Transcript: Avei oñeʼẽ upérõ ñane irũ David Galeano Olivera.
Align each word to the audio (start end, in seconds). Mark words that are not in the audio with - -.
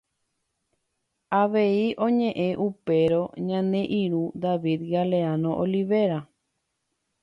Avei 1.41 1.79
oñeʼẽ 2.05 2.47
upérõ 2.65 3.21
ñane 3.47 3.81
irũ 4.01 4.23
David 4.43 4.79
Galeano 4.93 5.49
Olivera. 5.63 6.19